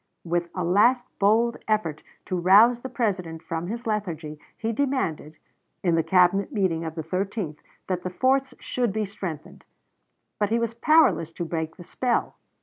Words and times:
With 0.23 0.49
a 0.55 0.63
last 0.63 1.05
bold 1.19 1.57
effort 1.67 2.01
to 2.25 2.35
rouse 2.39 2.79
the 2.79 2.89
President 2.89 3.43
from 3.43 3.67
his 3.67 3.85
lethargy, 3.85 4.39
he 4.57 4.71
demanded, 4.71 5.35
in 5.83 5.93
the 5.93 6.01
Cabinet 6.01 6.51
meeting 6.51 6.83
of 6.83 6.95
the 6.95 7.03
13th, 7.03 7.57
that 7.85 8.01
the 8.01 8.09
forts 8.09 8.55
should 8.59 8.91
be 8.93 9.05
strengthened. 9.05 9.63
But 10.39 10.49
he 10.49 10.57
was 10.57 10.73
powerless 10.73 11.31
to 11.33 11.45
break 11.45 11.75
the 11.75 11.83
spell. 11.83 12.35